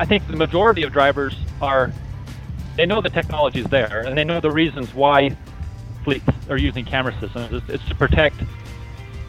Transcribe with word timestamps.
I 0.00 0.06
think 0.06 0.26
the 0.26 0.36
majority 0.36 0.82
of 0.82 0.94
drivers 0.94 1.36
are 1.60 1.92
they 2.74 2.86
know 2.86 3.02
the 3.02 3.10
technology 3.10 3.60
is 3.60 3.66
there 3.66 4.00
and 4.00 4.16
they 4.16 4.24
know 4.24 4.40
the 4.40 4.50
reasons 4.50 4.94
why 4.94 5.36
fleets 6.04 6.24
are 6.48 6.56
using 6.56 6.86
camera 6.86 7.14
systems. 7.20 7.52
It's, 7.52 7.68
it's 7.68 7.84
to 7.90 7.94
protect 7.94 8.36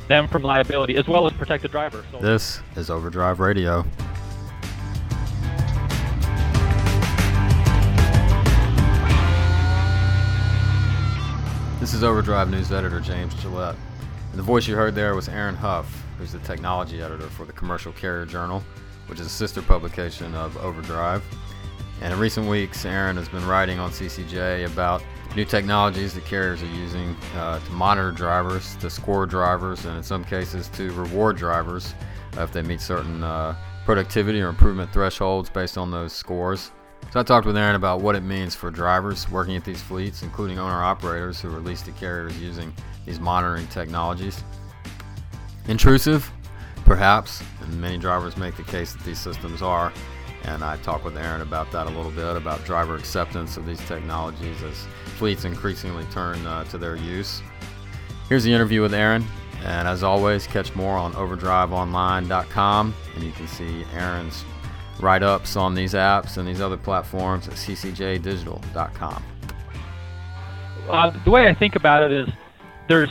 them 0.08 0.30
from 0.30 0.44
liability 0.44 0.96
as 0.96 1.10
well 1.10 1.28
as 1.28 1.34
protect 1.34 1.64
the 1.64 1.68
driver. 1.68 2.06
So 2.10 2.20
this 2.20 2.62
is 2.78 2.90
Overdrive 2.90 3.42
Radio. 3.42 3.86
This 11.82 11.94
is 11.94 12.02
Overdrive 12.02 12.50
News 12.50 12.72
Editor 12.72 13.02
James 13.02 13.34
Jaillet. 13.36 13.76
And 14.30 14.40
the 14.40 14.44
voice 14.44 14.70
you 14.70 14.78
heard 14.78 14.96
there 14.96 15.16
was 15.16 15.28
Aaron 15.28 15.56
Huff, 15.56 16.06
who's 16.18 16.32
the 16.32 16.40
technology 16.40 17.02
editor 17.02 17.28
for 17.28 17.44
the 17.44 17.52
Commercial 17.52 17.92
Carrier 17.92 18.26
Journal, 18.26 18.64
which 19.08 19.20
is 19.20 19.26
a 19.28 19.30
sister 19.30 19.62
publication 19.62 20.34
of 20.36 20.56
Overdrive. 20.58 21.24
And 22.02 22.14
in 22.14 22.20
recent 22.20 22.48
weeks, 22.48 22.84
Aaron 22.86 23.16
has 23.18 23.30
been 23.30 23.46
writing 23.46 23.80
on 23.80 23.92
CCJ 23.92 24.66
about 24.66 25.04
new 25.36 25.46
technologies 25.46 26.14
that 26.14 26.26
carriers 26.26 26.62
are 26.64 26.68
using 26.68 27.16
uh, 27.36 27.60
to 27.60 27.72
monitor 27.72 28.12
drivers, 28.12 28.76
to 28.78 28.90
score 28.90 29.26
drivers, 29.26 29.86
and 29.86 29.98
in 29.98 30.04
some 30.04 30.24
cases 30.24 30.68
to 30.70 30.92
reward 30.94 31.38
drivers 31.38 31.94
if 32.38 32.52
they 32.52 32.62
meet 32.62 32.82
certain 32.82 33.24
uh, 33.24 33.56
productivity 33.86 34.42
or 34.42 34.50
improvement 34.50 34.92
thresholds 34.92 35.50
based 35.50 35.78
on 35.78 35.92
those 35.92 36.14
scores. 36.14 36.72
So 37.12 37.20
I 37.20 37.24
talked 37.24 37.46
with 37.46 37.58
Aaron 37.58 37.76
about 37.76 38.02
what 38.02 38.16
it 38.16 38.22
means 38.22 38.56
for 38.56 38.72
drivers 38.72 39.30
working 39.30 39.56
at 39.56 39.66
these 39.66 39.82
fleets, 39.82 40.24
including 40.24 40.60
owner 40.60 40.82
operators 40.82 41.42
who 41.42 41.54
are 41.54 41.60
leased 41.60 41.86
to 41.86 41.92
carriers 41.92 42.38
using 42.40 42.74
these 43.06 43.20
monitoring 43.20 43.68
technologies. 43.68 44.44
Intrusive, 45.68 46.32
perhaps, 46.92 47.42
and 47.62 47.80
many 47.80 47.98
drivers 47.98 48.36
make 48.36 48.54
the 48.58 48.64
case 48.64 48.92
that 48.92 49.02
these 49.06 49.18
systems 49.18 49.62
are. 49.62 49.94
And 50.44 50.62
I 50.62 50.76
talked 50.78 51.06
with 51.06 51.16
Aaron 51.16 51.40
about 51.40 51.72
that 51.72 51.88
a 51.88 51.90
little 51.90 52.12
bit 52.12 52.36
about 52.36 52.66
driver 52.66 52.98
acceptance 52.98 53.56
of 53.56 53.66
these 53.66 53.80
technologies 53.88 54.62
as 54.62 54.86
fleets 55.16 55.46
increasingly 55.46 56.04
turn 56.12 56.46
uh, 56.46 56.66
to 56.66 56.78
their 56.78 56.98
use. 56.98 57.42
Here's 58.28 58.44
the 58.44 58.52
interview 58.52 58.82
with 58.82 58.94
Aaron. 58.94 59.24
And 59.64 59.88
as 59.88 60.04
always, 60.04 60.46
catch 60.48 60.76
more 60.76 60.98
on 60.98 61.14
overdriveonline.com, 61.14 62.94
and 63.16 63.24
you 63.24 63.32
can 63.32 63.48
see 63.48 63.86
Aaron's 63.94 64.44
write 65.00 65.24
ups 65.24 65.56
on 65.56 65.74
these 65.74 65.94
apps 65.94 66.36
and 66.36 66.46
these 66.46 66.60
other 66.60 66.76
platforms 66.76 67.48
at 67.48 67.54
ccjdigital.com. 67.54 69.24
Uh, 70.90 71.24
the 71.24 71.32
way 71.32 71.48
I 71.48 71.54
think 71.54 71.78
about 71.78 72.04
it 72.04 72.12
is 72.12 72.28
there's 72.90 73.10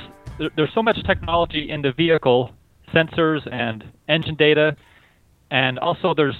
there's 0.56 0.72
so 0.74 0.82
much 0.82 1.02
technology 1.04 1.70
in 1.70 1.80
the 1.80 1.92
vehicle, 1.92 2.50
sensors 2.92 3.46
and 3.50 3.84
engine 4.08 4.34
data, 4.34 4.76
and 5.50 5.78
also 5.78 6.14
there's 6.14 6.36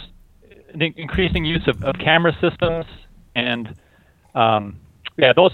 the 0.74 0.92
increasing 0.96 1.44
use 1.44 1.66
of, 1.66 1.82
of 1.82 1.96
camera 1.98 2.32
systems 2.40 2.86
and 3.34 3.74
um, 4.34 4.78
yeah, 5.16 5.32
those 5.32 5.52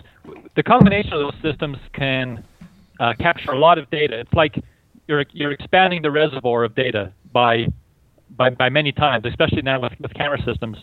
the 0.55 0.62
combination 0.62 1.12
of 1.12 1.20
those 1.20 1.42
systems 1.42 1.78
can 1.92 2.44
uh, 3.00 3.14
capture 3.19 3.52
a 3.52 3.58
lot 3.58 3.78
of 3.78 3.91
data. 3.91 4.20
It's 4.20 4.33
like 4.33 4.62
you're 5.08 5.24
you're 5.33 5.52
expanding 5.52 6.02
the 6.02 6.11
reservoir 6.11 6.64
of 6.64 6.74
data 6.74 7.12
by 7.33 7.67
by, 8.36 8.50
by 8.50 8.69
many 8.69 8.92
times, 8.92 9.24
especially 9.24 9.62
now 9.62 9.80
with, 9.80 9.92
with 10.00 10.12
camera 10.14 10.41
systems. 10.42 10.78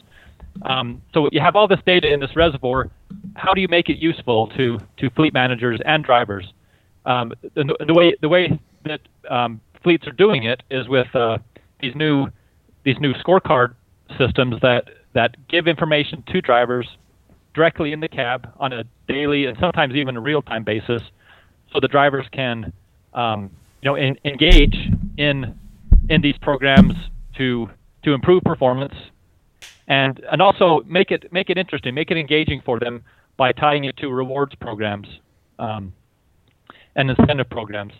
Um, 0.63 1.01
so 1.13 1.29
you 1.31 1.39
have 1.39 1.55
all 1.55 1.67
this 1.67 1.79
data 1.85 2.11
in 2.11 2.19
this 2.19 2.35
reservoir. 2.35 2.89
How 3.35 3.53
do 3.53 3.61
you 3.61 3.67
make 3.67 3.89
it 3.89 3.97
useful 3.97 4.47
to, 4.55 4.79
to 4.97 5.09
fleet 5.11 5.33
managers 5.33 5.79
and 5.85 6.03
drivers? 6.03 6.53
Um, 7.05 7.33
the, 7.55 7.75
the, 7.85 7.93
way 7.93 8.15
the 8.21 8.29
way 8.29 8.59
that 8.85 9.01
um, 9.29 9.59
fleets 9.83 10.07
are 10.07 10.11
doing 10.11 10.43
it 10.43 10.63
is 10.69 10.87
with 10.87 11.13
uh, 11.15 11.37
these 11.81 11.95
new 11.95 12.27
these 12.83 12.99
new 12.99 13.13
scorecard 13.13 13.75
systems 14.17 14.55
that 14.61 14.85
that 15.13 15.35
give 15.47 15.67
information 15.67 16.23
to 16.27 16.41
drivers 16.41 16.87
directly 17.53 17.91
in 17.91 17.99
the 17.99 18.07
cab 18.07 18.51
on 18.59 18.73
a 18.73 18.83
daily 19.07 19.45
and 19.45 19.57
sometimes 19.59 19.93
even 19.95 20.17
a 20.17 20.21
real 20.21 20.41
time 20.41 20.63
basis, 20.63 21.01
so 21.71 21.79
the 21.79 21.87
drivers 21.87 22.25
can 22.31 22.73
um, 23.13 23.51
you 23.81 23.89
know 23.89 23.95
in, 23.95 24.17
engage 24.25 24.89
in 25.17 25.57
in 26.09 26.21
these 26.21 26.37
programs 26.41 26.93
to 27.37 27.69
to 28.03 28.13
improve 28.13 28.43
performance 28.43 28.95
and 29.87 30.23
and 30.31 30.41
also 30.41 30.81
make 30.85 31.11
it 31.11 31.31
make 31.31 31.49
it 31.49 31.57
interesting, 31.57 31.93
make 31.93 32.11
it 32.11 32.17
engaging 32.17 32.61
for 32.65 32.79
them 32.79 33.03
by 33.37 33.51
tying 33.51 33.85
it 33.85 33.97
to 33.97 34.09
rewards 34.09 34.55
programs 34.55 35.07
um, 35.59 35.93
and 36.95 37.09
incentive 37.09 37.49
programs. 37.49 37.93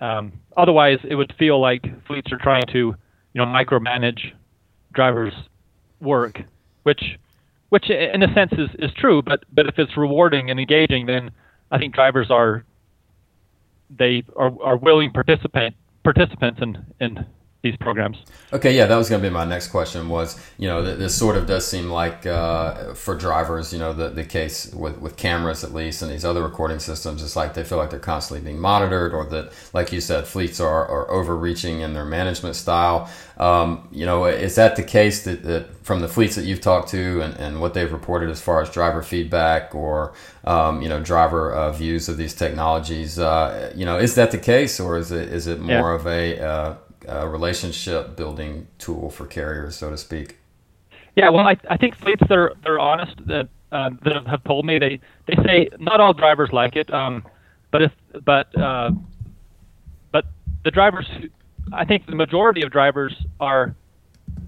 Um, 0.00 0.32
otherwise, 0.56 0.98
it 1.08 1.14
would 1.14 1.32
feel 1.38 1.60
like 1.60 1.84
fleets 2.06 2.32
are 2.32 2.38
trying 2.38 2.66
to 2.72 2.78
you 2.78 2.94
know 3.34 3.46
micromanage 3.46 4.32
drivers' 4.92 5.34
work, 6.00 6.40
which 6.84 7.18
which 7.70 7.90
in 7.90 8.22
a 8.22 8.32
sense 8.34 8.52
is, 8.52 8.70
is 8.78 8.90
true, 8.96 9.22
but 9.22 9.44
but 9.52 9.66
if 9.66 9.78
it's 9.78 9.96
rewarding 9.96 10.50
and 10.50 10.58
engaging, 10.58 11.06
then 11.06 11.30
I 11.70 11.78
think 11.78 11.94
drivers 11.94 12.30
are 12.30 12.64
they 13.90 14.24
are, 14.36 14.52
are 14.62 14.76
willing 14.76 15.12
participant 15.12 15.74
participants 16.04 16.60
in, 16.62 16.84
in 17.00 17.26
these 17.70 17.76
programs. 17.78 18.18
Okay, 18.52 18.74
yeah, 18.74 18.86
that 18.86 18.96
was 18.96 19.08
going 19.08 19.22
to 19.22 19.28
be 19.28 19.32
my 19.32 19.44
next 19.44 19.68
question. 19.68 20.08
Was 20.08 20.40
you 20.58 20.68
know 20.68 20.82
this 20.82 21.14
sort 21.14 21.36
of 21.36 21.46
does 21.46 21.66
seem 21.66 21.90
like 21.90 22.26
uh, 22.26 22.94
for 22.94 23.14
drivers, 23.14 23.72
you 23.72 23.78
know, 23.78 23.92
the, 23.92 24.08
the 24.08 24.24
case 24.24 24.72
with 24.72 24.98
with 24.98 25.16
cameras 25.16 25.64
at 25.64 25.74
least 25.74 26.02
and 26.02 26.10
these 26.10 26.24
other 26.24 26.42
recording 26.42 26.78
systems, 26.78 27.22
it's 27.22 27.36
like 27.36 27.54
they 27.54 27.64
feel 27.64 27.78
like 27.78 27.90
they're 27.90 27.98
constantly 27.98 28.44
being 28.44 28.60
monitored, 28.60 29.12
or 29.12 29.24
that, 29.26 29.52
like 29.72 29.92
you 29.92 30.00
said, 30.00 30.26
fleets 30.26 30.60
are, 30.60 30.86
are 30.86 31.10
overreaching 31.10 31.80
in 31.80 31.92
their 31.92 32.04
management 32.04 32.56
style. 32.56 33.10
Um, 33.36 33.88
you 33.92 34.06
know, 34.06 34.24
is 34.24 34.56
that 34.56 34.76
the 34.76 34.82
case 34.82 35.24
that, 35.24 35.44
that 35.44 35.84
from 35.84 36.00
the 36.00 36.08
fleets 36.08 36.34
that 36.34 36.44
you've 36.44 36.60
talked 36.60 36.88
to 36.90 37.20
and, 37.20 37.34
and 37.36 37.60
what 37.60 37.74
they've 37.74 37.92
reported 37.92 38.30
as 38.30 38.40
far 38.40 38.60
as 38.60 38.70
driver 38.70 39.02
feedback 39.02 39.74
or 39.74 40.12
um, 40.44 40.82
you 40.82 40.88
know 40.88 41.00
driver 41.00 41.52
uh, 41.52 41.72
views 41.72 42.08
of 42.08 42.16
these 42.16 42.34
technologies? 42.34 43.18
Uh, 43.18 43.72
you 43.76 43.84
know, 43.84 43.98
is 43.98 44.14
that 44.14 44.30
the 44.30 44.38
case, 44.38 44.80
or 44.80 44.96
is 44.96 45.12
it 45.12 45.28
is 45.28 45.46
it 45.46 45.60
more 45.60 45.90
yeah. 45.90 45.94
of 45.94 46.06
a 46.06 46.78
uh, 47.08 47.26
relationship 47.26 48.16
building 48.16 48.66
tool 48.78 49.10
for 49.10 49.26
carriers, 49.26 49.76
so 49.76 49.90
to 49.90 49.98
speak? 49.98 50.38
Yeah, 51.16 51.30
well, 51.30 51.46
I, 51.46 51.56
I 51.68 51.76
think 51.76 51.96
fleets 51.96 52.22
that 52.28 52.36
are, 52.36 52.54
are 52.64 52.78
honest 52.78 53.14
that 53.26 53.48
uh, 53.70 53.90
that 54.02 54.26
have 54.26 54.44
told 54.44 54.64
me 54.64 54.78
they 54.78 55.00
they 55.26 55.34
say 55.44 55.68
not 55.78 56.00
all 56.00 56.12
drivers 56.12 56.50
like 56.52 56.76
it, 56.76 56.92
um, 56.92 57.24
but 57.70 57.82
if 57.82 57.92
but 58.24 58.56
uh, 58.56 58.92
but 60.10 60.24
the 60.64 60.70
drivers, 60.70 61.06
I 61.72 61.84
think 61.84 62.06
the 62.06 62.14
majority 62.14 62.62
of 62.62 62.70
drivers 62.70 63.14
are 63.40 63.74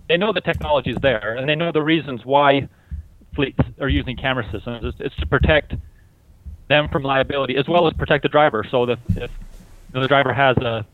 they 0.09 0.17
know 0.17 0.33
the 0.33 0.41
technology 0.41 0.91
is 0.91 0.99
there 1.03 1.37
and 1.37 1.49
they 1.49 1.55
know 1.55 1.73
the 1.73 1.83
reasons 1.83 2.25
why 2.25 2.69
fleets 3.35 3.61
are 3.81 3.89
using 3.89 4.17
camera 4.17 4.45
systems. 4.51 4.85
It's, 4.85 5.01
it's 5.01 5.17
to 5.17 5.27
protect 5.27 5.75
them 6.69 6.89
from 6.89 7.03
liability 7.03 7.57
as 7.57 7.69
well 7.69 7.87
as 7.87 7.95
protect 7.95 8.23
the 8.23 8.29
driver. 8.29 8.65
So 8.71 8.87
that 8.87 8.99
if 9.17 9.31
the 9.93 10.07
driver 10.09 10.33
has 10.33 10.57
a 10.59 10.87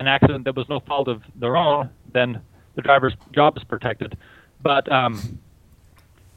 an 0.00 0.08
accident 0.08 0.44
that 0.44 0.56
was 0.56 0.68
no 0.68 0.80
fault 0.80 1.06
of 1.06 1.22
their 1.36 1.56
own, 1.56 1.90
then 2.12 2.40
the 2.74 2.82
driver's 2.82 3.14
job 3.32 3.56
is 3.56 3.64
protected. 3.64 4.16
But 4.62 4.90
um, 4.90 5.38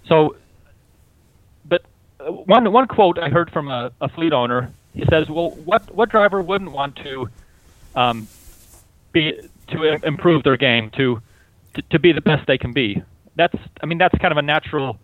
so, 0.07 0.35
but 1.65 1.83
one 2.19 2.71
one 2.71 2.87
quote 2.87 3.17
I 3.17 3.29
heard 3.29 3.49
from 3.51 3.69
a, 3.69 3.91
a, 4.01 4.09
fleet 4.09 4.33
owner. 4.33 4.71
He 4.93 5.03
says, 5.09 5.29
"Well, 5.29 5.51
what 5.51 5.93
what 5.95 6.09
driver 6.09 6.41
wouldn't 6.41 6.71
want 6.71 6.97
to 6.97 7.29
um, 7.95 8.27
be 9.11 9.33
to 9.69 10.05
improve 10.05 10.43
their 10.43 10.57
game 10.57 10.91
to, 10.97 11.21
to, 11.75 11.81
to 11.81 11.99
be 11.99 12.11
the 12.11 12.21
best 12.21 12.45
they 12.45 12.57
can 12.57 12.73
be? 12.73 13.01
That's 13.35 13.55
I 13.81 13.85
mean 13.85 13.97
that's 13.97 14.17
kind 14.19 14.31
of 14.31 14.37
a 14.37 14.43
natural." 14.43 14.99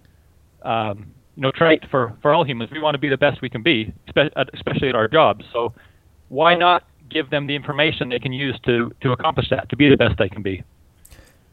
Um, 0.62 1.14
you 1.36 1.44
know, 1.44 1.52
trait 1.52 1.86
for, 1.90 2.18
for 2.22 2.34
all 2.34 2.44
humans. 2.44 2.70
We 2.70 2.82
want 2.82 2.96
to 2.96 3.00
be 3.00 3.08
the 3.08 3.16
best 3.16 3.42
we 3.42 3.50
can 3.50 3.64
be, 3.64 3.94
especially 4.54 4.90
at 4.90 4.96
our 4.96 5.08
jobs. 5.08 5.46
So, 5.54 5.74
why 6.28 6.54
not 6.54 6.84
give 7.10 7.30
them 7.30 7.48
the 7.48 7.56
information 7.56 8.10
they 8.10 8.20
can 8.20 8.34
use 8.34 8.60
to 8.66 8.92
to 9.02 9.12
accomplish 9.12 9.50
that, 9.50 9.70
to 9.70 9.76
be 9.76 9.90
the 9.90 9.98
best 9.98 10.18
they 10.18 10.30
can 10.30 10.42
be. 10.42 10.64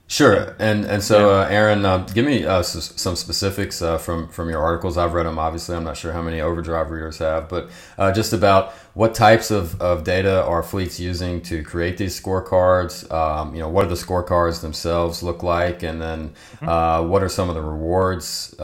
Sure, 0.09 0.55
and 0.61 0.85
and 0.85 1.03
so 1.03 1.31
uh, 1.31 1.49
Aaron, 1.51 1.85
uh, 1.85 1.99
give 1.99 2.25
me 2.25 2.45
uh, 2.45 2.61
s- 2.61 2.93
some 2.95 3.17
specifics 3.17 3.83
uh, 3.83 3.99
from 3.99 4.29
from 4.29 4.49
your 4.49 4.63
articles. 4.63 4.97
I've 4.97 5.15
read 5.15 5.27
them. 5.27 5.37
Obviously, 5.37 5.75
I'm 5.75 5.83
not 5.83 5.97
sure 5.97 6.13
how 6.13 6.23
many 6.23 6.41
Overdrive 6.41 6.93
readers 6.93 7.19
have, 7.19 7.49
but 7.49 7.71
uh, 7.99 8.13
just 8.13 8.33
about 8.33 8.73
what 8.95 9.17
types 9.17 9.51
of, 9.51 9.81
of 9.83 10.05
data 10.05 10.45
are 10.45 10.63
fleets 10.63 11.01
using 11.01 11.43
to 11.43 11.61
create 11.65 11.99
these 11.99 12.19
scorecards. 12.21 13.11
Um, 13.13 13.53
you 13.53 13.61
know, 13.61 13.69
what 13.69 13.83
do 13.83 13.89
the 13.89 13.97
scorecards 13.97 14.61
themselves 14.61 15.25
look 15.25 15.43
like, 15.43 15.83
and 15.83 16.01
then 16.01 16.29
mm-hmm. 16.29 16.69
uh, 16.69 17.03
what 17.03 17.25
are 17.25 17.29
some 17.29 17.49
of 17.49 17.57
the 17.57 17.63
rewards 17.63 18.55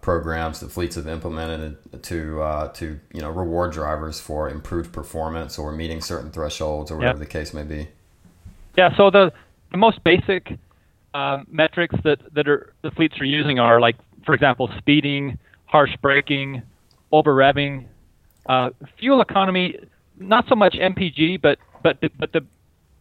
programs 0.00 0.58
that 0.58 0.72
fleets 0.72 0.96
have 0.96 1.06
implemented 1.06 1.76
to 2.02 2.70
to 2.74 2.98
you 3.12 3.20
know 3.20 3.30
reward 3.30 3.70
drivers 3.70 4.18
for 4.18 4.50
improved 4.50 4.92
performance 4.92 5.56
or 5.56 5.70
meeting 5.70 6.00
certain 6.00 6.32
thresholds 6.32 6.90
or 6.90 6.96
whatever 6.96 7.20
the 7.20 7.26
case 7.26 7.54
may 7.54 7.62
be. 7.62 7.86
Yeah. 8.76 8.96
So 8.96 9.08
the 9.10 9.32
the 9.70 9.78
most 9.78 10.02
basic 10.02 10.58
uh, 11.14 11.38
metrics 11.48 11.94
that 12.04 12.18
that 12.34 12.48
are 12.48 12.72
the 12.82 12.90
fleets 12.92 13.18
are 13.20 13.24
using 13.24 13.58
are 13.58 13.80
like, 13.80 13.96
for 14.24 14.34
example, 14.34 14.68
speeding, 14.78 15.38
harsh 15.66 15.90
braking, 16.02 16.62
over 17.12 17.34
revving, 17.34 17.86
uh, 18.48 18.70
fuel 18.98 19.20
economy. 19.20 19.78
Not 20.18 20.44
so 20.48 20.54
much 20.54 20.74
MPG, 20.74 21.40
but 21.40 21.58
but 21.82 22.00
the, 22.00 22.10
but 22.18 22.32
the 22.32 22.44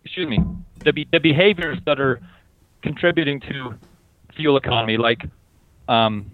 excuse 0.03 0.27
me, 0.27 0.39
the 0.83 1.05
the 1.11 1.19
behaviors 1.19 1.77
that 1.85 1.99
are 1.99 2.21
contributing 2.81 3.39
to 3.41 3.75
fuel 4.35 4.57
economy, 4.57 4.97
like 4.97 5.23
um, 5.87 6.29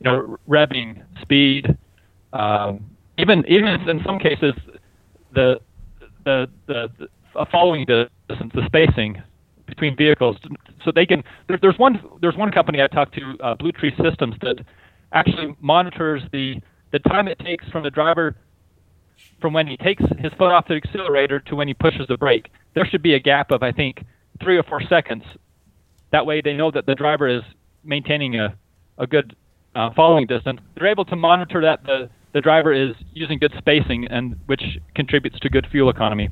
you 0.00 0.10
know 0.10 0.38
revving, 0.48 1.02
speed, 1.20 1.76
um, 2.32 2.84
even 3.18 3.44
even 3.46 3.88
in 3.88 4.02
some 4.04 4.18
cases 4.18 4.54
the 5.34 5.60
the 6.24 6.48
the, 6.66 6.88
the 6.98 7.46
following 7.52 7.84
distance, 7.84 8.52
the 8.54 8.62
spacing 8.66 9.22
between 9.68 9.96
vehicles, 9.96 10.36
so 10.84 10.90
they 10.94 11.06
can. 11.06 11.22
There, 11.48 11.58
there's 11.60 11.78
one 11.78 12.00
there's 12.20 12.36
one 12.36 12.50
company 12.50 12.82
I 12.82 12.86
talked 12.86 13.14
to, 13.14 13.36
uh, 13.42 13.54
Blue 13.54 13.72
Tree 13.72 13.94
Systems, 14.02 14.34
that 14.42 14.56
actually 15.12 15.56
monitors 15.60 16.22
the 16.32 16.56
the 16.92 16.98
time 17.00 17.28
it 17.28 17.38
takes 17.38 17.68
from 17.68 17.82
the 17.82 17.90
driver 17.90 18.36
from 19.40 19.52
when 19.52 19.66
he 19.66 19.76
takes 19.76 20.02
his 20.18 20.32
foot 20.38 20.50
off 20.52 20.66
the 20.68 20.74
accelerator 20.74 21.40
to 21.40 21.56
when 21.56 21.68
he 21.68 21.74
pushes 21.74 22.06
the 22.08 22.16
brake. 22.16 22.50
There 22.74 22.86
should 22.86 23.02
be 23.02 23.14
a 23.14 23.20
gap 23.20 23.50
of 23.50 23.62
I 23.62 23.72
think 23.72 24.04
three 24.42 24.56
or 24.56 24.62
four 24.62 24.80
seconds. 24.88 25.24
That 26.12 26.24
way 26.24 26.40
they 26.40 26.54
know 26.54 26.70
that 26.70 26.86
the 26.86 26.94
driver 26.94 27.28
is 27.28 27.42
maintaining 27.84 28.38
a 28.38 28.56
a 28.98 29.06
good 29.06 29.36
uh, 29.74 29.90
following 29.94 30.26
distance. 30.26 30.60
They're 30.74 30.88
able 30.88 31.04
to 31.06 31.16
monitor 31.16 31.60
that 31.62 31.84
the 31.84 32.10
the 32.32 32.40
driver 32.40 32.72
is 32.72 32.94
using 33.12 33.38
good 33.38 33.54
spacing 33.58 34.06
and 34.08 34.36
which 34.46 34.62
contributes 34.94 35.38
to 35.40 35.48
good 35.48 35.66
fuel 35.70 35.88
economy. 35.88 36.28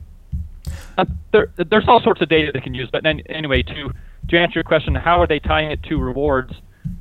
Uh, 0.98 1.04
there, 1.32 1.48
there's 1.56 1.86
all 1.88 2.00
sorts 2.00 2.20
of 2.22 2.28
data 2.28 2.50
they 2.52 2.60
can 2.60 2.74
use, 2.74 2.88
but 2.90 3.02
then, 3.02 3.20
anyway, 3.28 3.62
to 3.62 3.90
to 4.28 4.38
answer 4.38 4.54
your 4.54 4.64
question, 4.64 4.94
how 4.94 5.20
are 5.20 5.26
they 5.26 5.38
tying 5.38 5.70
it 5.70 5.82
to 5.84 5.98
rewards? 5.98 6.52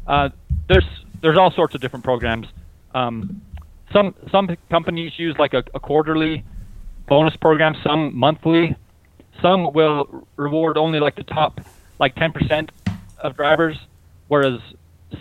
Uh, 0.06 0.30
there's 0.68 0.86
there's 1.22 1.38
all 1.38 1.52
sorts 1.52 1.74
of 1.76 1.82
different 1.82 2.04
programs. 2.04 2.48
Um, 2.94 3.42
some 3.92 4.14
some 4.32 4.56
companies 4.70 5.14
use 5.18 5.36
like 5.38 5.54
a, 5.54 5.64
a, 5.74 5.80
quarterly 5.80 6.44
bonus 7.08 7.36
program, 7.38 7.76
some 7.84 8.16
monthly. 8.16 8.76
Some 9.42 9.74
will 9.74 10.28
reward 10.36 10.78
only 10.78 11.00
like 11.00 11.16
the 11.16 11.24
top 11.24 11.62
like 12.00 12.16
10% 12.16 12.70
of 13.20 13.36
drivers, 13.36 13.78
whereas 14.28 14.60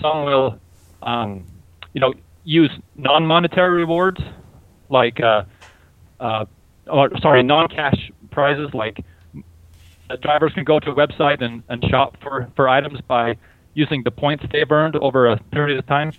some 0.00 0.24
will 0.24 0.58
um, 1.02 1.44
you 1.92 2.00
know 2.00 2.14
use 2.44 2.70
non-monetary 2.96 3.78
rewards 3.78 4.20
like 4.88 5.20
uh, 5.20 5.44
uh, 6.20 6.44
or, 6.86 7.10
sorry 7.18 7.42
non-cash 7.42 8.10
prizes 8.34 8.74
like 8.74 9.04
drivers 10.20 10.52
can 10.52 10.64
go 10.64 10.78
to 10.80 10.90
a 10.90 10.94
website 10.94 11.40
and, 11.40 11.62
and 11.68 11.82
shop 11.84 12.16
for, 12.22 12.50
for 12.56 12.68
items 12.68 13.00
by 13.02 13.36
using 13.72 14.02
the 14.02 14.10
points 14.10 14.44
they've 14.52 14.70
earned 14.70 14.96
over 14.96 15.26
a 15.26 15.38
period 15.52 15.78
of 15.78 15.86
time. 15.86 16.12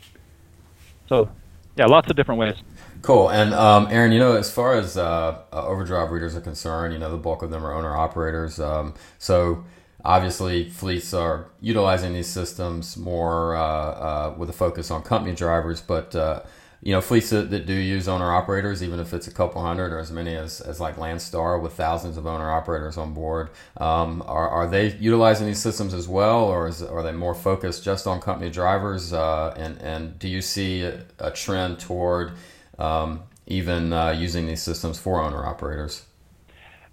So, 1.08 1.30
yeah, 1.76 1.86
lots 1.86 2.10
of 2.10 2.16
different 2.16 2.40
ways. 2.40 2.56
Cool. 3.02 3.30
And 3.30 3.54
um, 3.54 3.88
Aaron, 3.92 4.12
you 4.12 4.20
know, 4.20 4.36
as 4.36 4.52
far 4.52 4.74
as 4.74 4.98
uh, 4.98 5.40
uh, 5.54 5.68
overdrive 5.68 6.10
readers 6.12 6.36
are 6.36 6.42
concerned, 6.42 6.94
you 6.94 7.00
know, 7.00 7.12
the 7.12 7.18
bulk 7.18 7.44
of 7.44 7.52
them 7.52 7.64
are 7.64 7.74
owner 7.74 7.96
operators. 7.96 8.60
Um, 8.60 8.96
so 9.20 9.64
obviously, 10.04 10.70
fleets 10.70 11.14
are 11.14 11.48
utilizing 11.62 12.14
these 12.14 12.28
systems 12.28 12.98
more 12.98 13.56
uh, 13.56 13.62
uh 13.62 14.36
with 14.36 14.50
a 14.50 14.54
focus 14.54 14.90
on 14.90 15.04
company 15.04 15.36
drivers, 15.36 15.82
but 15.82 16.16
uh, 16.16 16.42
you 16.86 16.92
know, 16.92 17.02
fleets 17.02 17.32
that, 17.32 17.50
that 17.50 17.66
do 17.66 17.74
use 17.74 18.08
owner 18.08 18.32
operators, 18.32 18.84
even 18.84 19.00
if 19.00 19.12
it's 19.12 19.26
a 19.28 19.32
couple 19.32 19.60
hundred 19.60 19.92
or 19.92 19.98
as 19.98 20.12
many 20.12 20.36
as, 20.36 20.62
as 20.62 20.80
like 20.80 20.98
Landstar 20.98 21.60
with 21.60 21.74
thousands 21.74 22.16
of 22.16 22.28
owner 22.28 22.52
operators 22.52 22.96
on 22.96 23.12
board, 23.12 23.50
um, 23.78 24.22
are, 24.28 24.48
are 24.48 24.68
they 24.68 24.90
utilizing 24.98 25.48
these 25.48 25.60
systems 25.60 25.96
as 25.96 26.08
well, 26.08 26.44
or 26.44 26.68
is, 26.68 26.84
are 26.84 27.02
they 27.02 27.12
more 27.12 27.34
focused 27.34 27.84
just 27.84 28.06
on 28.06 28.22
company 28.22 28.52
drivers? 28.52 29.14
Uh, 29.14 29.52
and, 29.58 29.82
and 29.82 30.20
do 30.20 30.28
you 30.28 30.44
see 30.44 30.84
a, 30.84 31.04
a 31.18 31.32
trend 31.32 31.80
toward 31.80 32.34
um, 32.78 33.24
even 33.48 33.92
uh, 33.92 34.12
using 34.12 34.46
these 34.46 34.62
systems 34.62 35.00
for 35.00 35.20
owner 35.20 35.44
operators? 35.44 36.06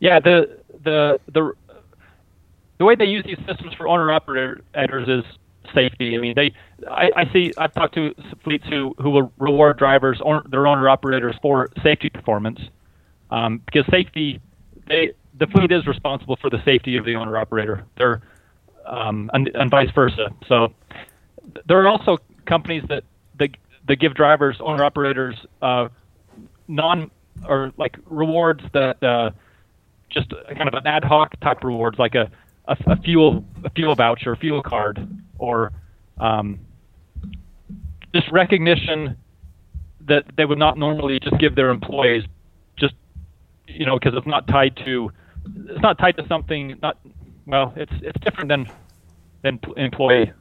Yeah, 0.00 0.20
the, 0.20 0.58
the, 0.84 1.20
the, 1.30 1.52
the 2.78 2.84
way 2.86 2.94
they 2.94 3.04
use 3.04 3.26
these 3.26 3.44
systems 3.46 3.74
for 3.74 3.88
owner 3.88 4.10
operators 4.10 4.62
is 5.06 5.24
safety. 5.74 6.16
I 6.16 6.20
mean, 6.20 6.34
they, 6.34 6.52
I, 6.88 7.10
I 7.16 7.32
see, 7.32 7.52
I've 7.56 7.74
talked 7.74 7.94
to 7.94 8.14
fleets 8.44 8.64
who, 8.68 8.94
who 8.98 9.10
will 9.10 9.32
reward 9.38 9.78
drivers, 9.78 10.20
or 10.22 10.42
their 10.50 10.66
owner 10.66 10.88
operators 10.88 11.36
for 11.42 11.68
safety 11.82 12.10
performance, 12.10 12.60
um, 13.30 13.60
because 13.66 13.84
safety, 13.90 14.40
they, 14.88 15.12
the 15.38 15.46
fleet 15.46 15.72
is 15.72 15.86
responsible 15.86 16.36
for 16.36 16.50
the 16.50 16.62
safety 16.64 16.96
of 16.96 17.04
the 17.04 17.14
owner 17.14 17.36
operator. 17.38 17.84
They're, 17.96 18.22
um, 18.86 19.30
and, 19.32 19.48
and 19.54 19.70
vice 19.70 19.90
versa. 19.94 20.30
So 20.48 20.72
there 21.66 21.80
are 21.80 21.88
also 21.88 22.18
companies 22.46 22.82
that, 22.88 23.04
that, 23.38 23.50
that 23.88 23.96
give 23.96 24.14
drivers, 24.14 24.56
owner 24.60 24.84
operators, 24.84 25.36
uh, 25.62 25.88
non 26.68 27.10
or 27.48 27.72
like 27.76 27.96
rewards 28.06 28.62
that 28.72 29.02
uh, 29.02 29.30
just 30.10 30.32
kind 30.48 30.68
of 30.68 30.74
an 30.74 30.86
ad 30.86 31.04
hoc 31.04 31.38
type 31.40 31.64
rewards, 31.64 31.98
like 31.98 32.14
a, 32.14 32.30
a, 32.66 32.76
a 32.86 32.96
fuel 33.02 33.44
a 33.64 33.70
fuel 33.70 33.94
voucher, 33.94 34.36
fuel 34.36 34.62
card, 34.62 35.08
or 35.42 35.72
um, 36.18 36.60
just 38.14 38.30
recognition 38.30 39.16
that 40.02 40.24
they 40.36 40.44
would 40.44 40.58
not 40.58 40.78
normally 40.78 41.18
just 41.18 41.36
give 41.38 41.56
their 41.56 41.70
employees 41.70 42.24
just 42.76 42.94
you 43.66 43.84
know 43.84 43.98
because 43.98 44.14
it's 44.16 44.26
not 44.26 44.46
tied 44.46 44.76
to 44.84 45.10
it's 45.66 45.82
not 45.82 45.98
tied 45.98 46.16
to 46.16 46.26
something 46.28 46.78
not 46.80 46.98
well 47.46 47.72
it's 47.76 47.92
it's 48.02 48.18
different 48.20 48.48
than 48.48 48.70
than 49.42 49.58
employee 49.76 50.32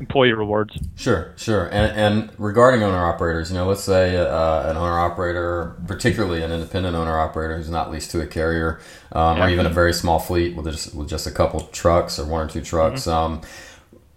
employee 0.00 0.32
rewards. 0.32 0.76
Sure, 0.96 1.32
sure. 1.36 1.66
And, 1.66 1.96
and 1.96 2.30
regarding 2.36 2.82
owner 2.82 3.04
operators, 3.04 3.50
you 3.50 3.56
know, 3.56 3.68
let's 3.68 3.84
say 3.84 4.16
uh, 4.16 4.70
an 4.70 4.76
owner 4.76 4.98
operator, 4.98 5.76
particularly 5.86 6.42
an 6.42 6.50
independent 6.50 6.96
owner 6.96 7.16
operator 7.16 7.56
who's 7.56 7.70
not 7.70 7.90
leased 7.90 8.10
to 8.10 8.20
a 8.20 8.26
carrier, 8.26 8.80
um, 9.12 9.36
yeah. 9.36 9.46
or 9.46 9.50
even 9.50 9.66
a 9.66 9.70
very 9.70 9.92
small 9.92 10.18
fleet 10.18 10.56
with 10.56 10.66
just 10.66 10.94
with 10.96 11.08
just 11.08 11.28
a 11.28 11.30
couple 11.30 11.60
trucks 11.72 12.18
or 12.18 12.26
one 12.26 12.44
or 12.44 12.48
two 12.50 12.60
trucks. 12.60 13.02
Mm-hmm. 13.02 13.10
Um, 13.10 13.40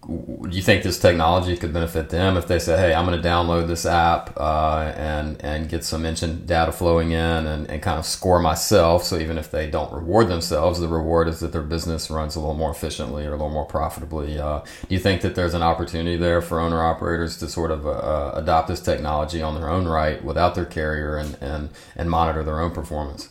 do 0.07 0.49
you 0.49 0.63
think 0.63 0.81
this 0.81 0.99
technology 0.99 1.55
could 1.55 1.73
benefit 1.73 2.09
them 2.09 2.35
if 2.35 2.47
they 2.47 2.57
say, 2.57 2.75
"Hey, 2.75 2.93
I'm 2.93 3.05
going 3.05 3.21
to 3.21 3.27
download 3.27 3.67
this 3.67 3.85
app 3.85 4.35
uh, 4.35 4.91
and 4.95 5.39
and 5.41 5.69
get 5.69 5.83
some 5.83 6.05
engine 6.05 6.45
data 6.47 6.71
flowing 6.71 7.11
in 7.11 7.45
and, 7.45 7.69
and 7.69 7.81
kind 7.83 7.99
of 7.99 8.05
score 8.05 8.39
myself"? 8.39 9.03
So 9.03 9.19
even 9.19 9.37
if 9.37 9.51
they 9.51 9.69
don't 9.69 9.93
reward 9.93 10.27
themselves, 10.27 10.79
the 10.79 10.87
reward 10.87 11.27
is 11.27 11.39
that 11.41 11.51
their 11.51 11.61
business 11.61 12.09
runs 12.09 12.35
a 12.35 12.39
little 12.39 12.55
more 12.55 12.71
efficiently 12.71 13.25
or 13.25 13.29
a 13.29 13.31
little 13.33 13.51
more 13.51 13.65
profitably. 13.65 14.39
Uh, 14.39 14.61
do 14.61 14.95
you 14.95 14.99
think 14.99 15.21
that 15.21 15.35
there's 15.35 15.53
an 15.53 15.61
opportunity 15.61 16.17
there 16.17 16.41
for 16.41 16.59
owner 16.59 16.83
operators 16.83 17.37
to 17.37 17.47
sort 17.47 17.69
of 17.69 17.85
uh, 17.85 18.31
adopt 18.33 18.69
this 18.69 18.81
technology 18.81 19.41
on 19.41 19.53
their 19.53 19.69
own 19.69 19.87
right 19.87 20.23
without 20.23 20.55
their 20.55 20.65
carrier 20.65 21.15
and 21.15 21.37
and 21.41 21.69
and 21.95 22.09
monitor 22.09 22.43
their 22.43 22.59
own 22.59 22.71
performance? 22.71 23.29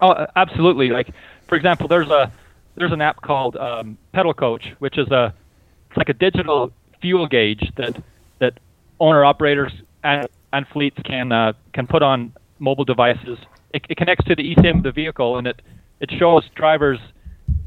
Oh, 0.00 0.26
absolutely. 0.34 0.88
Like 0.88 1.10
for 1.46 1.54
example, 1.54 1.86
there's 1.86 2.10
a 2.10 2.32
there's 2.74 2.92
an 2.92 3.00
app 3.00 3.20
called 3.22 3.56
um, 3.56 3.96
Pedal 4.12 4.34
Coach, 4.34 4.74
which 4.80 4.98
is 4.98 5.08
a 5.12 5.32
it's 5.94 5.98
like 5.98 6.08
a 6.08 6.18
digital 6.18 6.72
fuel 7.00 7.28
gauge 7.28 7.70
that 7.76 8.02
that 8.40 8.58
owner 8.98 9.24
operators 9.24 9.72
and, 10.02 10.28
and 10.52 10.66
fleets 10.72 10.96
can 11.04 11.30
uh, 11.30 11.52
can 11.72 11.86
put 11.86 12.02
on 12.02 12.32
mobile 12.58 12.84
devices. 12.84 13.38
It, 13.72 13.84
it, 13.88 13.96
connects 13.96 14.24
to 14.26 14.34
the 14.34 14.54
ECM 14.54 14.78
of 14.78 14.82
the 14.82 14.92
vehicle, 14.92 15.38
and 15.38 15.46
it 15.46 15.62
it 16.00 16.10
shows 16.18 16.42
drivers 16.56 16.98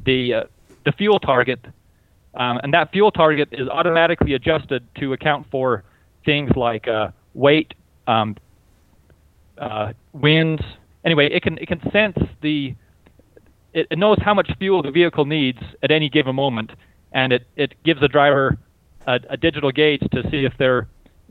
the 0.05 0.33
uh, 0.33 0.43
the 0.85 0.91
fuel 0.91 1.19
target, 1.19 1.65
um, 2.33 2.59
and 2.63 2.73
that 2.73 2.91
fuel 2.91 3.11
target 3.11 3.47
is 3.53 3.69
automatically 3.69 4.33
adjusted 4.33 4.85
to 4.99 5.13
account 5.13 5.47
for 5.49 5.85
things 6.25 6.51
like 6.57 6.85
uh, 6.89 7.11
weight, 7.33 7.73
um, 8.07 8.35
uh, 9.57 9.93
winds. 10.11 10.61
Anyway, 11.05 11.29
it 11.31 11.43
can 11.43 11.57
it 11.59 11.67
can 11.69 11.79
sense 11.91 12.17
the 12.41 12.75
it, 13.73 13.87
it 13.89 13.97
knows 13.97 14.17
how 14.21 14.33
much 14.33 14.51
fuel 14.59 14.81
the 14.81 14.91
vehicle 14.91 15.25
needs 15.25 15.59
at 15.81 15.91
any 15.91 16.09
given 16.09 16.35
moment, 16.35 16.71
and 17.17 17.33
it, 17.33 17.47
it 17.55 17.73
gives 17.83 17.99
the 17.99 18.07
driver 18.07 18.59
a, 19.07 19.19
a 19.31 19.37
digital 19.37 19.71
gauge 19.71 20.01
to 20.11 20.21
see 20.29 20.45
if 20.45 20.53
they're 20.59 20.87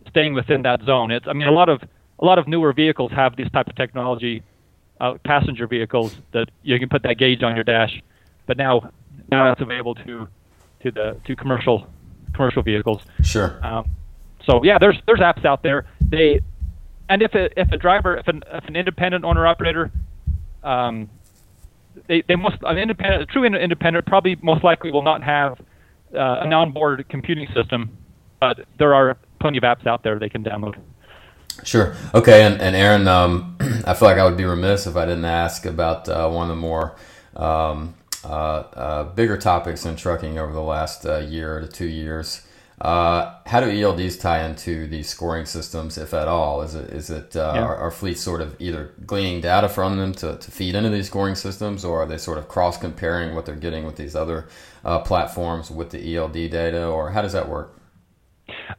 staying 0.08 0.34
within 0.34 0.62
that 0.62 0.82
zone. 0.82 1.12
It's 1.12 1.26
I 1.28 1.32
mean 1.32 1.46
a 1.46 1.52
lot 1.52 1.68
of 1.68 1.80
a 2.18 2.24
lot 2.24 2.38
of 2.38 2.48
newer 2.48 2.72
vehicles 2.72 3.12
have 3.12 3.36
these 3.36 3.50
type 3.52 3.68
of 3.68 3.76
technology, 3.76 4.42
uh, 5.00 5.14
passenger 5.24 5.68
vehicles 5.68 6.16
that 6.32 6.50
you 6.64 6.78
can 6.80 6.88
put 6.88 7.04
that 7.04 7.18
gauge 7.18 7.42
on 7.44 7.54
your 7.54 7.62
dash, 7.64 8.02
but 8.46 8.56
now 8.56 8.90
now 9.30 9.44
that's 9.44 9.60
available 9.60 9.94
to 9.94 10.26
to 10.82 10.90
the 10.90 11.20
to 11.24 11.36
commercial 11.36 11.86
commercial 12.34 12.62
vehicles. 12.62 13.02
Sure. 13.22 13.64
Um, 13.64 13.88
so 14.44 14.64
yeah, 14.64 14.78
there's 14.78 14.96
there's 15.06 15.20
apps 15.20 15.44
out 15.44 15.62
there. 15.62 15.86
They 16.00 16.40
and 17.08 17.22
if 17.22 17.32
a 17.36 17.48
if 17.58 17.70
a 17.70 17.76
driver 17.76 18.16
if 18.16 18.26
an 18.26 18.42
if 18.52 18.64
an 18.64 18.74
independent 18.74 19.24
owner 19.24 19.46
operator 19.46 19.92
um, 20.64 21.08
they, 22.08 22.24
they 22.26 22.34
must 22.34 22.56
an 22.62 22.76
independent 22.76 23.22
a 23.22 23.26
true 23.26 23.44
independent 23.44 24.04
probably 24.06 24.36
most 24.42 24.64
likely 24.64 24.90
will 24.90 25.04
not 25.04 25.22
have 25.22 25.60
uh, 26.16 26.40
an 26.40 26.52
onboard 26.52 27.06
computing 27.08 27.46
system, 27.54 27.96
but 28.40 28.60
there 28.78 28.94
are 28.94 29.16
plenty 29.40 29.58
of 29.58 29.64
apps 29.64 29.86
out 29.86 30.02
there 30.02 30.18
they 30.18 30.28
can 30.28 30.42
download. 30.42 30.76
Sure. 31.64 31.94
Okay. 32.14 32.42
And, 32.42 32.60
and 32.60 32.76
Aaron, 32.76 33.08
um, 33.08 33.56
I 33.86 33.94
feel 33.94 34.08
like 34.08 34.18
I 34.18 34.24
would 34.24 34.36
be 34.36 34.44
remiss 34.44 34.86
if 34.86 34.96
I 34.96 35.06
didn't 35.06 35.24
ask 35.24 35.64
about 35.64 36.08
uh, 36.08 36.28
one 36.28 36.50
of 36.50 36.56
the 36.56 36.60
more 36.60 36.96
um, 37.34 37.94
uh, 38.24 38.28
uh 38.28 39.04
bigger 39.04 39.36
topics 39.36 39.84
in 39.84 39.94
trucking 39.94 40.38
over 40.38 40.52
the 40.52 40.62
last 40.62 41.06
uh, 41.06 41.18
year 41.18 41.60
to 41.60 41.68
two 41.68 41.86
years. 41.86 42.46
Uh, 42.80 43.34
how 43.46 43.60
do 43.60 43.66
ELDs 43.66 44.20
tie 44.20 44.44
into 44.44 44.86
these 44.86 45.08
scoring 45.08 45.46
systems, 45.46 45.96
if 45.96 46.12
at 46.12 46.28
all? 46.28 46.60
Is 46.60 46.74
it 46.74 46.90
is 46.90 47.08
it 47.08 47.34
uh, 47.34 47.52
yeah. 47.54 47.62
are, 47.62 47.74
are, 47.76 47.90
fleets 47.90 48.20
sort 48.20 48.42
of 48.42 48.54
either 48.60 48.92
gleaning 49.06 49.40
data 49.40 49.66
from 49.66 49.96
them 49.96 50.12
to, 50.14 50.36
to 50.36 50.50
feed 50.50 50.74
into 50.74 50.90
these 50.90 51.06
scoring 51.06 51.36
systems, 51.36 51.86
or 51.86 52.02
are 52.02 52.06
they 52.06 52.18
sort 52.18 52.36
of 52.36 52.48
cross 52.48 52.76
comparing 52.76 53.34
what 53.34 53.46
they're 53.46 53.54
getting 53.54 53.86
with 53.86 53.96
these 53.96 54.14
other 54.14 54.46
uh, 54.84 54.98
platforms 54.98 55.70
with 55.70 55.88
the 55.88 56.16
ELD 56.16 56.34
data, 56.50 56.86
or 56.86 57.12
how 57.12 57.22
does 57.22 57.32
that 57.32 57.48
work? 57.48 57.80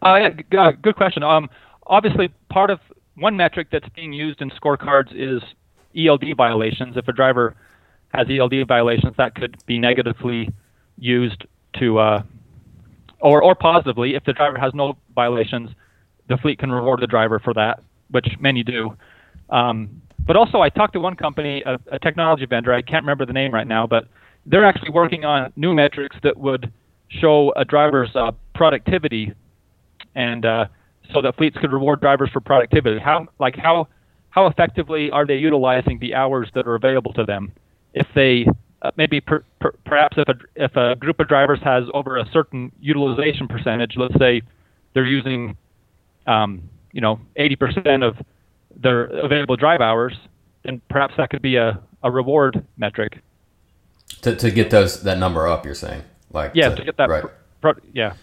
Uh, 0.03 0.29
yeah, 0.51 0.71
good 0.73 0.95
question. 0.95 1.23
Um, 1.23 1.49
obviously, 1.87 2.29
part 2.49 2.69
of 2.69 2.79
one 3.15 3.35
metric 3.35 3.69
that's 3.71 3.89
being 3.95 4.13
used 4.13 4.41
in 4.43 4.51
scorecards 4.51 5.11
is 5.11 5.41
ELD 5.97 6.37
violations. 6.37 6.97
If 6.97 7.07
a 7.07 7.13
driver 7.13 7.55
has 8.13 8.27
ELD 8.29 8.67
violations, 8.67 9.15
that 9.17 9.33
could 9.33 9.57
be 9.65 9.79
negatively 9.79 10.49
used 10.99 11.45
to 11.79 11.97
uh, 11.97 12.23
or 13.19 13.41
or 13.41 13.55
positively, 13.55 14.15
if 14.15 14.23
the 14.25 14.33
driver 14.33 14.57
has 14.57 14.73
no 14.73 14.97
violations, 15.15 15.69
the 16.29 16.37
fleet 16.37 16.59
can 16.59 16.71
reward 16.71 17.01
the 17.01 17.07
driver 17.07 17.39
for 17.39 17.53
that, 17.53 17.81
which 18.11 18.27
many 18.39 18.63
do. 18.63 18.95
Um, 19.49 20.01
but 20.25 20.35
also, 20.35 20.59
I 20.59 20.69
talked 20.69 20.93
to 20.93 20.99
one 20.99 21.15
company, 21.15 21.63
a, 21.65 21.79
a, 21.91 21.99
technology 21.99 22.45
vendor. 22.45 22.73
I 22.73 22.81
can't 22.81 23.03
remember 23.03 23.25
the 23.25 23.33
name 23.33 23.53
right 23.53 23.67
now, 23.67 23.87
but 23.87 24.07
they're 24.45 24.65
actually 24.65 24.91
working 24.91 25.23
on 25.23 25.53
new 25.55 25.73
metrics 25.73 26.17
that 26.23 26.35
would 26.35 26.71
show 27.07 27.53
a 27.55 27.63
driver's 27.63 28.09
uh, 28.13 28.31
productivity, 28.53 29.33
and 30.15 30.45
uh, 30.45 30.65
so 31.13 31.21
that 31.21 31.37
fleets 31.37 31.57
could 31.59 31.71
reward 31.71 32.01
drivers 32.01 32.29
for 32.31 32.41
productivity. 32.41 32.99
How 32.99 33.27
like 33.39 33.55
how 33.55 33.87
how 34.29 34.47
effectively 34.47 35.09
are 35.11 35.25
they 35.25 35.37
utilizing 35.37 35.97
the 35.99 36.13
hours 36.13 36.49
that 36.55 36.67
are 36.67 36.75
available 36.75 37.13
to 37.13 37.23
them? 37.23 37.53
If 37.93 38.07
they 38.13 38.45
uh, 38.81 38.91
maybe 38.95 39.19
per, 39.19 39.43
per, 39.59 39.71
perhaps 39.85 40.17
if 40.17 40.27
a, 40.27 40.35
if 40.55 40.75
a 40.75 40.95
group 40.95 41.19
of 41.19 41.27
drivers 41.27 41.59
has 41.63 41.83
over 41.93 42.17
a 42.17 42.25
certain 42.31 42.71
utilization 42.79 43.47
percentage, 43.47 43.95
let's 43.97 44.17
say 44.19 44.41
they're 44.93 45.05
using, 45.05 45.57
um, 46.27 46.61
you 46.91 47.01
know, 47.01 47.19
80% 47.39 48.07
of 48.07 48.17
their 48.75 49.05
available 49.05 49.55
drive 49.55 49.81
hours, 49.81 50.13
then 50.63 50.81
perhaps 50.89 51.15
that 51.17 51.29
could 51.29 51.41
be 51.41 51.55
a, 51.55 51.79
a 52.03 52.11
reward 52.11 52.65
metric. 52.77 53.19
To, 54.21 54.35
to 54.35 54.51
get 54.51 54.69
those 54.69 55.03
that 55.03 55.17
number 55.17 55.47
up, 55.47 55.65
you're 55.65 55.75
saying, 55.75 56.03
like 56.31 56.51
yeah, 56.53 56.69
to, 56.69 56.75
to 56.75 56.83
get 56.83 56.97
that 56.97 57.09
right. 57.09 57.23
Pro, 57.61 57.73
yeah. 57.93 58.13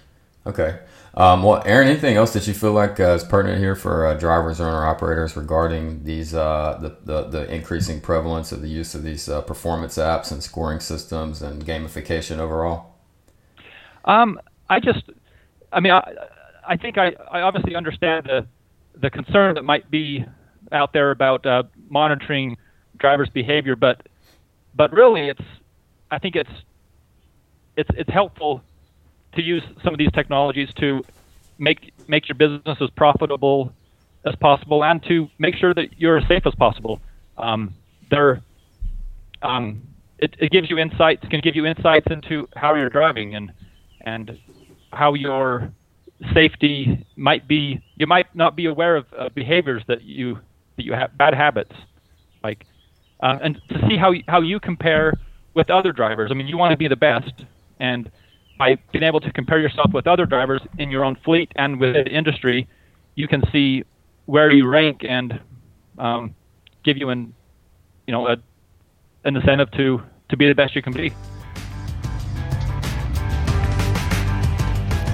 Okay. 0.46 0.78
Um, 1.16 1.42
well, 1.44 1.62
Aaron, 1.64 1.88
anything 1.88 2.16
else 2.16 2.32
that 2.32 2.46
you 2.48 2.54
feel 2.54 2.72
like 2.72 2.98
uh, 2.98 3.14
is 3.14 3.22
pertinent 3.22 3.60
here 3.60 3.76
for 3.76 4.06
uh, 4.06 4.14
drivers, 4.14 4.60
owner 4.60 4.84
operators 4.84 5.36
regarding 5.36 6.02
these 6.02 6.34
uh, 6.34 6.78
the, 6.80 6.96
the, 7.04 7.28
the 7.28 7.54
increasing 7.54 8.00
prevalence 8.00 8.50
of 8.50 8.60
the 8.60 8.68
use 8.68 8.94
of 8.94 9.04
these 9.04 9.28
uh, 9.28 9.40
performance 9.42 9.96
apps 9.96 10.32
and 10.32 10.42
scoring 10.42 10.80
systems 10.80 11.40
and 11.40 11.64
gamification 11.64 12.38
overall? 12.38 12.94
Um, 14.04 14.40
I 14.68 14.80
just, 14.80 15.04
I 15.72 15.80
mean, 15.80 15.92
I, 15.92 16.14
I 16.66 16.76
think 16.76 16.98
I, 16.98 17.12
I 17.30 17.42
obviously 17.42 17.74
understand 17.76 18.26
the 18.26 18.46
the 19.00 19.10
concern 19.10 19.54
that 19.56 19.62
might 19.62 19.90
be 19.90 20.24
out 20.72 20.92
there 20.92 21.10
about 21.10 21.44
uh, 21.46 21.64
monitoring 21.88 22.56
drivers' 22.98 23.28
behavior, 23.30 23.76
but 23.76 24.06
but 24.74 24.92
really, 24.92 25.28
it's 25.28 25.42
I 26.10 26.18
think 26.18 26.34
it's 26.34 26.50
it's 27.76 27.90
it's 27.94 28.10
helpful 28.10 28.62
to 29.34 29.42
use 29.42 29.62
some 29.82 29.92
of 29.92 29.98
these 29.98 30.12
technologies 30.12 30.68
to 30.80 31.02
make 31.58 31.92
make 32.08 32.28
your 32.28 32.36
business 32.36 32.78
as 32.80 32.90
profitable 32.90 33.72
as 34.26 34.34
possible 34.36 34.84
and 34.84 35.02
to 35.04 35.28
make 35.38 35.54
sure 35.56 35.74
that 35.74 35.98
you're 35.98 36.18
as 36.18 36.26
safe 36.28 36.46
as 36.46 36.54
possible. 36.54 37.00
Um, 37.36 37.74
there, 38.10 38.42
um, 39.42 39.82
it, 40.18 40.34
it, 40.38 40.50
gives 40.50 40.70
you 40.70 40.78
insights, 40.78 41.26
can 41.28 41.40
give 41.40 41.56
you 41.56 41.66
insights 41.66 42.06
into 42.10 42.48
how 42.56 42.74
you're 42.74 42.90
driving 42.90 43.34
and 43.34 43.52
and 44.02 44.38
how 44.92 45.14
your 45.14 45.72
safety 46.32 47.04
might 47.16 47.46
be. 47.48 47.82
You 47.96 48.06
might 48.06 48.34
not 48.34 48.56
be 48.56 48.66
aware 48.66 48.96
of 48.96 49.06
uh, 49.18 49.28
behaviors 49.30 49.82
that 49.88 50.02
you 50.02 50.38
that 50.76 50.84
you 50.84 50.92
have 50.92 51.16
bad 51.18 51.34
habits, 51.34 51.72
like 52.42 52.64
uh, 53.20 53.38
and 53.42 53.60
to 53.68 53.86
see 53.88 53.96
how 53.96 54.12
how 54.28 54.40
you 54.40 54.60
compare 54.60 55.12
with 55.54 55.70
other 55.70 55.92
drivers. 55.92 56.30
I 56.30 56.34
mean, 56.34 56.46
you 56.46 56.56
want 56.56 56.72
to 56.72 56.76
be 56.76 56.88
the 56.88 56.96
best, 56.96 57.44
and 57.80 58.10
by 58.58 58.76
being 58.92 59.04
able 59.04 59.20
to 59.20 59.32
compare 59.32 59.58
yourself 59.58 59.92
with 59.92 60.06
other 60.06 60.26
drivers 60.26 60.60
in 60.78 60.90
your 60.90 61.04
own 61.04 61.16
fleet 61.24 61.50
and 61.56 61.80
within 61.80 62.04
the 62.04 62.10
industry, 62.10 62.68
you 63.14 63.28
can 63.28 63.42
see 63.52 63.84
where 64.26 64.50
you 64.50 64.66
rank 64.68 65.04
and 65.08 65.40
um, 65.98 66.34
give 66.84 66.96
you 66.96 67.10
an 67.10 67.34
you 68.06 68.12
know 68.12 68.26
a, 68.28 68.36
an 69.24 69.36
incentive 69.36 69.70
to 69.72 70.02
to 70.28 70.36
be 70.36 70.48
the 70.48 70.54
best 70.54 70.74
you 70.74 70.82
can 70.82 70.92
be. 70.92 71.10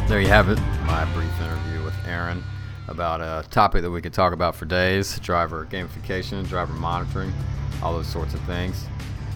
There 0.09 0.21
you 0.21 0.29
have 0.29 0.49
it, 0.49 0.59
my 0.87 1.05
brief 1.15 1.31
interview 1.41 1.85
with 1.85 1.95
Aaron 2.07 2.43
about 2.89 3.21
a 3.21 3.49
topic 3.49 3.83
that 3.83 3.91
we 3.91 4.03
could 4.03 4.13
talk 4.13 4.33
about 4.33 4.57
for 4.57 4.65
days: 4.65 5.19
driver 5.21 5.67
gamification, 5.71 6.47
driver 6.49 6.73
monitoring, 6.75 7.33
all 7.83 7.93
those 7.93 8.09
sorts 8.09 8.35
of 8.35 8.41
things. 8.43 8.87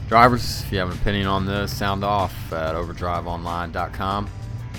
Drivers, 0.09 0.63
if 0.63 0.71
you 0.71 0.79
have 0.79 0.91
an 0.91 0.99
opinion 0.99 1.27
on 1.27 1.47
this, 1.47 1.77
sound 1.77 2.05
off 2.05 2.53
at 2.53 2.75
overdriveonline.com. 2.75 4.29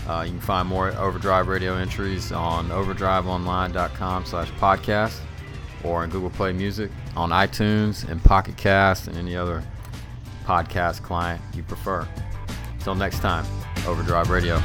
Uh, 0.07 0.21
you 0.21 0.31
can 0.31 0.39
find 0.39 0.67
more 0.67 0.91
Overdrive 0.91 1.47
radio 1.47 1.75
entries 1.75 2.31
on 2.31 2.69
overdriveonline.com 2.69 4.25
slash 4.25 4.51
podcast 4.51 5.19
or 5.83 6.03
in 6.03 6.09
Google 6.09 6.29
Play 6.29 6.51
Music, 6.53 6.91
on 7.15 7.29
iTunes 7.29 8.07
and 8.09 8.23
Pocket 8.23 8.57
Cast 8.57 9.07
and 9.07 9.17
any 9.17 9.35
other 9.35 9.63
podcast 10.45 11.01
client 11.03 11.41
you 11.53 11.63
prefer. 11.63 12.07
Until 12.73 12.95
next 12.95 13.19
time, 13.19 13.45
Overdrive 13.87 14.29
Radio. 14.29 14.61